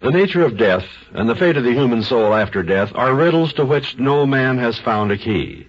The 0.00 0.10
nature 0.10 0.46
of 0.46 0.56
death 0.56 0.86
and 1.12 1.28
the 1.28 1.36
fate 1.36 1.58
of 1.58 1.64
the 1.64 1.74
human 1.74 2.02
soul 2.02 2.32
after 2.32 2.62
death 2.62 2.90
are 2.94 3.14
riddles 3.14 3.52
to 3.54 3.66
which 3.66 3.98
no 3.98 4.24
man 4.26 4.56
has 4.56 4.78
found 4.78 5.12
a 5.12 5.18
key. 5.18 5.66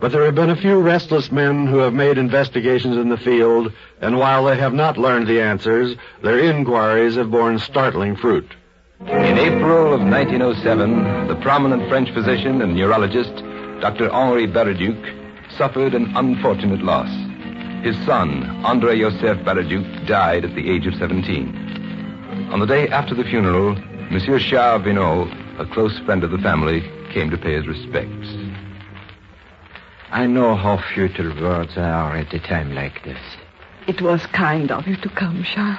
But 0.00 0.10
there 0.10 0.24
have 0.24 0.34
been 0.34 0.48
a 0.48 0.56
few 0.56 0.80
restless 0.80 1.30
men 1.30 1.66
who 1.66 1.76
have 1.78 1.92
made 1.92 2.16
investigations 2.16 2.96
in 2.96 3.10
the 3.10 3.18
field, 3.18 3.70
and 4.00 4.16
while 4.16 4.46
they 4.46 4.56
have 4.56 4.72
not 4.72 4.96
learned 4.96 5.26
the 5.26 5.42
answers, 5.42 5.96
their 6.22 6.38
inquiries 6.38 7.16
have 7.16 7.30
borne 7.30 7.58
startling 7.58 8.16
fruit. 8.16 8.50
In 9.00 9.38
April 9.38 9.92
of 9.92 10.00
1907, 10.00 11.28
the 11.28 11.36
prominent 11.36 11.90
French 11.90 12.10
physician 12.14 12.62
and 12.62 12.74
neurologist, 12.74 13.34
Dr. 13.82 14.10
Henri 14.10 14.46
Baraduc, 14.46 15.50
suffered 15.58 15.94
an 15.94 16.10
unfortunate 16.16 16.82
loss. 16.82 17.10
His 17.84 17.96
son, 18.06 18.44
Andre 18.64 18.98
Joseph 18.98 19.44
Baraduc, 19.44 20.06
died 20.06 20.46
at 20.46 20.54
the 20.54 20.70
age 20.70 20.86
of 20.86 20.94
17. 20.94 21.68
On 22.52 22.60
the 22.60 22.66
day 22.66 22.88
after 22.88 23.14
the 23.14 23.24
funeral, 23.24 23.74
Monsieur 24.10 24.38
Charles 24.38 24.82
Vinot, 24.82 25.60
a 25.60 25.66
close 25.66 25.98
friend 26.00 26.24
of 26.24 26.30
the 26.30 26.38
family, 26.38 26.80
came 27.12 27.30
to 27.30 27.36
pay 27.36 27.54
his 27.54 27.66
respects. 27.66 28.28
I 30.10 30.26
know 30.26 30.54
how 30.56 30.78
futile 30.94 31.34
words 31.40 31.76
are 31.76 32.16
at 32.16 32.32
a 32.32 32.38
time 32.38 32.74
like 32.74 33.04
this. 33.04 33.20
It 33.86 34.00
was 34.00 34.24
kind 34.26 34.70
of 34.70 34.86
you 34.86 34.96
to 34.96 35.08
come, 35.10 35.44
Charles. 35.44 35.78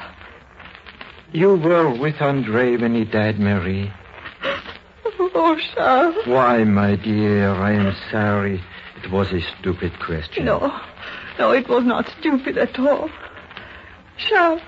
You 1.32 1.56
were 1.56 1.90
with 1.90 2.22
Andre 2.22 2.78
when 2.78 2.94
he 2.94 3.06
died, 3.06 3.40
Marie. 3.40 3.92
Oh, 5.20 5.60
Charles. 5.74 6.16
Why, 6.26 6.64
my 6.64 6.96
dear, 6.96 7.52
I 7.54 7.72
am 7.74 7.96
sorry. 8.12 8.64
It 9.04 9.12
was 9.12 9.32
a 9.32 9.42
stupid 9.42 10.00
question. 10.00 10.46
No, 10.46 10.80
no, 11.38 11.52
it 11.52 11.68
was 11.68 11.84
not 11.84 12.08
stupid 12.20 12.58
at 12.58 12.78
all. 12.80 13.10
Charles, 14.18 14.62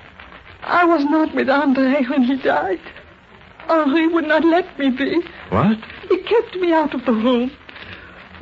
I 0.62 0.84
was 0.84 1.04
not 1.04 1.34
with 1.34 1.50
Andre 1.50 2.04
when 2.04 2.22
he 2.24 2.36
died. 2.36 2.80
Henri 3.68 4.06
would 4.06 4.26
not 4.26 4.44
let 4.44 4.78
me 4.78 4.90
be. 4.90 5.22
What? 5.50 5.78
He 6.08 6.18
kept 6.22 6.56
me 6.56 6.72
out 6.72 6.94
of 6.94 7.04
the 7.04 7.12
room. 7.12 7.50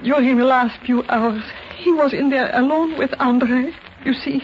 During 0.03 0.37
the 0.37 0.45
last 0.45 0.81
few 0.85 1.03
hours, 1.09 1.43
he 1.77 1.93
was 1.93 2.13
in 2.13 2.31
there 2.31 2.51
alone 2.55 2.97
with 2.99 3.13
Andre. 3.19 3.73
You 4.05 4.15
see, 4.15 4.43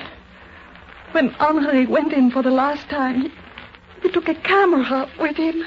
when 1.12 1.34
Andre 1.36 1.86
went 1.86 2.12
in 2.12 2.30
for 2.30 2.42
the 2.42 2.50
last 2.50 2.88
time, 2.88 3.32
he 4.02 4.10
took 4.10 4.28
a 4.28 4.34
camera 4.34 5.08
with 5.18 5.36
him. 5.36 5.64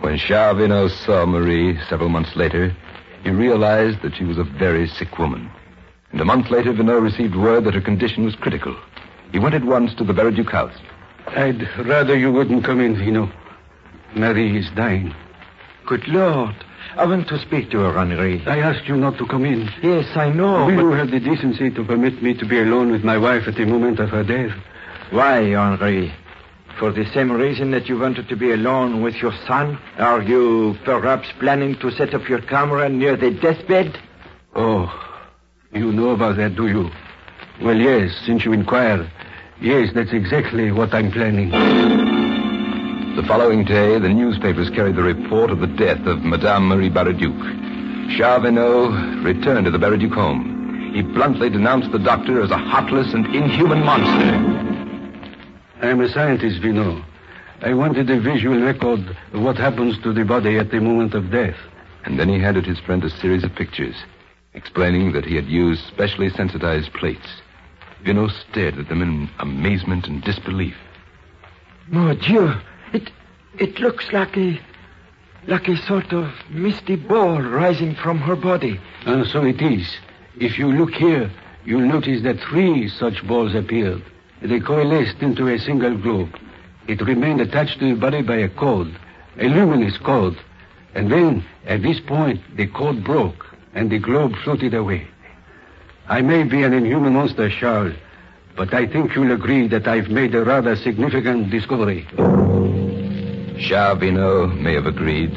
When 0.00 0.16
Charles 0.18 0.58
Vinot 0.58 0.90
saw 1.04 1.26
Marie 1.26 1.78
several 1.88 2.08
months 2.08 2.34
later, 2.36 2.74
he 3.24 3.30
realized 3.30 4.02
that 4.02 4.14
she 4.16 4.24
was 4.24 4.38
a 4.38 4.44
very 4.44 4.86
sick 4.86 5.18
woman. 5.18 5.50
And 6.12 6.20
a 6.20 6.24
month 6.24 6.50
later, 6.50 6.72
Vinot 6.72 7.02
received 7.02 7.36
word 7.36 7.64
that 7.64 7.74
her 7.74 7.80
condition 7.80 8.24
was 8.24 8.34
critical. 8.34 8.76
He 9.32 9.38
went 9.38 9.54
at 9.54 9.64
once 9.64 9.94
to 9.96 10.04
the 10.04 10.14
Baraduc 10.14 10.50
house. 10.50 10.74
I'd 11.26 11.68
rather 11.86 12.16
you 12.16 12.32
wouldn't 12.32 12.64
come 12.64 12.80
in, 12.80 12.96
Vinot. 12.96 13.32
Marie 14.14 14.58
is 14.58 14.70
dying. 14.74 15.14
Good 15.86 16.08
Lord. 16.08 16.54
I 16.96 17.06
want 17.06 17.28
to 17.28 17.38
speak 17.38 17.70
to 17.70 17.80
her, 17.80 17.98
Henri. 17.98 18.42
I 18.46 18.58
asked 18.58 18.88
you 18.88 18.96
not 18.96 19.18
to 19.18 19.26
come 19.26 19.44
in. 19.44 19.70
Yes, 19.82 20.16
I 20.16 20.30
know. 20.30 20.66
Will 20.66 20.76
but 20.76 20.82
you 20.82 20.90
have 20.92 21.10
the 21.10 21.20
decency 21.20 21.70
to 21.70 21.84
permit 21.84 22.22
me 22.22 22.34
to 22.34 22.46
be 22.46 22.60
alone 22.60 22.90
with 22.90 23.04
my 23.04 23.18
wife 23.18 23.46
at 23.46 23.56
the 23.56 23.66
moment 23.66 23.98
of 23.98 24.08
her 24.08 24.24
death? 24.24 24.56
Why, 25.10 25.54
Henri? 25.54 26.12
For 26.78 26.92
the 26.92 27.04
same 27.12 27.30
reason 27.32 27.70
that 27.72 27.88
you 27.88 27.98
wanted 27.98 28.28
to 28.28 28.36
be 28.36 28.52
alone 28.52 29.02
with 29.02 29.16
your 29.16 29.32
son? 29.46 29.78
Are 29.98 30.22
you 30.22 30.76
perhaps 30.84 31.28
planning 31.38 31.76
to 31.80 31.90
set 31.90 32.14
up 32.14 32.28
your 32.28 32.40
camera 32.40 32.88
near 32.88 33.16
the 33.16 33.30
deathbed? 33.30 33.98
Oh, 34.54 34.86
you 35.72 35.92
know 35.92 36.10
about 36.10 36.36
that, 36.36 36.56
do 36.56 36.66
you? 36.66 36.90
Well, 37.62 37.76
yes, 37.76 38.16
since 38.24 38.44
you 38.44 38.52
inquire. 38.52 39.10
Yes, 39.60 39.90
that's 39.94 40.12
exactly 40.12 40.70
what 40.72 40.94
I'm 40.94 41.10
planning. 41.10 41.50
The 43.16 43.24
following 43.26 43.64
day, 43.64 43.98
the 43.98 44.08
newspapers 44.08 44.70
carried 44.70 44.96
the 44.96 45.02
report 45.02 45.50
of 45.50 45.58
the 45.60 45.66
death 45.66 46.06
of 46.06 46.22
Madame 46.22 46.68
Marie 46.68 46.90
Baraduc. 46.90 48.16
Charles 48.16 48.44
Vinot 48.44 49.24
returned 49.24 49.66
to 49.66 49.70
the 49.70 49.78
Baraduc 49.78 50.14
home. 50.14 50.92
He 50.94 51.02
bluntly 51.02 51.50
denounced 51.50 51.90
the 51.92 51.98
doctor 51.98 52.42
as 52.42 52.50
a 52.50 52.56
heartless 52.56 53.12
and 53.12 53.26
inhuman 53.34 53.84
monster. 53.84 54.36
I'm 55.82 56.00
a 56.00 56.08
scientist, 56.08 56.62
Vinot. 56.62 57.04
I 57.60 57.74
wanted 57.74 58.08
a 58.08 58.20
visual 58.20 58.60
record 58.62 59.00
of 59.32 59.42
what 59.42 59.56
happens 59.56 60.00
to 60.04 60.12
the 60.12 60.24
body 60.24 60.56
at 60.58 60.70
the 60.70 60.80
moment 60.80 61.14
of 61.14 61.30
death. 61.30 61.56
And 62.04 62.18
then 62.18 62.28
he 62.28 62.38
handed 62.38 62.64
his 62.64 62.78
friend 62.78 63.02
a 63.04 63.10
series 63.10 63.42
of 63.42 63.54
pictures, 63.56 63.96
explaining 64.54 65.12
that 65.12 65.24
he 65.24 65.36
had 65.36 65.46
used 65.46 65.86
specially 65.86 66.30
sensitized 66.30 66.92
plates. 66.92 67.28
Vinot 68.04 68.30
stared 68.50 68.78
at 68.78 68.88
them 68.88 69.02
in 69.02 69.28
amazement 69.40 70.06
and 70.06 70.22
disbelief. 70.22 70.76
Mon 71.88 72.16
Dieu, 72.18 72.54
it 72.92 73.10
it 73.58 73.80
looks 73.80 74.12
like 74.12 74.36
a 74.36 74.60
like 75.46 75.68
a 75.68 75.76
sort 75.76 76.12
of 76.12 76.30
misty 76.50 76.96
ball 76.96 77.40
rising 77.40 77.94
from 77.94 78.18
her 78.18 78.36
body. 78.36 78.78
And 79.06 79.26
so 79.26 79.44
it 79.44 79.62
is. 79.62 79.96
If 80.38 80.58
you 80.58 80.70
look 80.70 80.92
here, 80.92 81.30
you'll 81.64 81.88
notice 81.88 82.22
that 82.22 82.40
three 82.40 82.88
such 82.88 83.26
balls 83.26 83.54
appeared. 83.54 84.02
They 84.42 84.60
coalesced 84.60 85.20
into 85.22 85.48
a 85.48 85.58
single 85.58 85.96
globe. 85.96 86.36
It 86.86 87.00
remained 87.00 87.40
attached 87.40 87.80
to 87.80 87.94
the 87.94 88.00
body 88.00 88.22
by 88.22 88.36
a 88.36 88.48
cord, 88.48 88.88
a 89.38 89.48
luminous 89.48 89.98
cord. 89.98 90.36
And 90.94 91.10
then, 91.10 91.44
at 91.66 91.82
this 91.82 92.00
point, 92.00 92.40
the 92.56 92.66
cord 92.66 93.04
broke, 93.04 93.46
and 93.78 93.90
the 93.90 93.98
globe 93.98 94.34
floated 94.42 94.74
away. 94.74 95.06
I 96.08 96.20
may 96.20 96.42
be 96.42 96.64
an 96.64 96.72
inhuman 96.72 97.12
monster, 97.12 97.48
Charles, 97.48 97.94
but 98.56 98.74
I 98.74 98.88
think 98.88 99.14
you'll 99.14 99.30
agree 99.30 99.68
that 99.68 99.86
I've 99.86 100.08
made 100.08 100.34
a 100.34 100.42
rather 100.42 100.74
significant 100.74 101.50
discovery. 101.50 102.04
Charles 103.60 104.00
Vinot 104.00 104.60
may 104.60 104.74
have 104.74 104.86
agreed, 104.86 105.32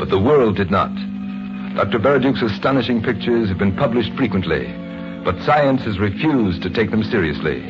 but 0.00 0.10
the 0.10 0.18
world 0.18 0.56
did 0.56 0.70
not. 0.70 0.90
Dr. 1.76 2.00
Baraduc's 2.00 2.42
astonishing 2.42 3.02
pictures 3.04 3.48
have 3.48 3.58
been 3.58 3.76
published 3.76 4.12
frequently, 4.16 4.66
but 5.24 5.40
science 5.42 5.82
has 5.82 6.00
refused 6.00 6.62
to 6.62 6.70
take 6.70 6.90
them 6.90 7.04
seriously. 7.04 7.62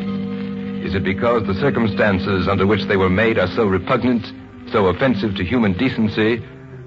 Is 0.83 0.94
it 0.94 1.05
because 1.05 1.47
the 1.47 1.60
circumstances 1.60 2.49
under 2.49 2.66
which 2.66 2.84
they 2.84 2.97
were 2.97 3.10
made 3.10 3.39
are 3.39 3.49
so 3.55 3.66
repugnant, 3.66 4.25
so 4.72 4.87
offensive 4.87 5.34
to 5.37 5.44
human 5.44 5.75
decency, 5.75 6.43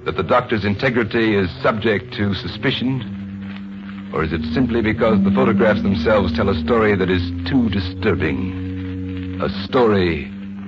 that 0.05 0.17
the 0.17 0.23
doctor's 0.23 0.65
integrity 0.65 1.35
is 1.35 1.49
subject 1.61 2.13
to 2.13 2.33
suspicion? 2.33 4.11
Or 4.13 4.23
is 4.23 4.33
it 4.33 4.41
simply 4.53 4.81
because 4.81 5.23
the 5.23 5.31
photographs 5.31 5.81
themselves 5.81 6.35
tell 6.35 6.49
a 6.49 6.63
story 6.63 6.95
that 6.95 7.09
is 7.09 7.31
too 7.49 7.69
disturbing? 7.69 9.39
A 9.41 9.49
story 9.65 10.25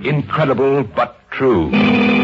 incredible 0.08 0.84
but 0.84 1.18
true. 1.32 2.15